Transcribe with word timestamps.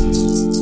you 0.00 0.57